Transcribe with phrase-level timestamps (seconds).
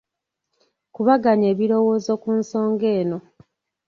[0.93, 3.17] Kubaganya ebirowoozo ku nsonga eno.